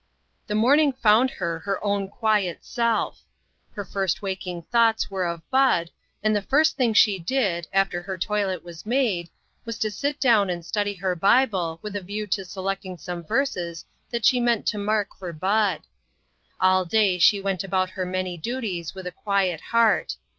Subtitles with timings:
[0.47, 3.21] THE morning found her her own quiet self.
[3.73, 5.91] Her first waking thoughts were of Bud,
[6.23, 9.29] and the first thing she did, after her toilet was made,
[9.63, 13.85] was to sit down and study her Bible with a view to selecting some verses
[14.09, 15.81] that she meant to mark for Bud.
[16.59, 20.15] All day she went about her many duties with a quiet heart.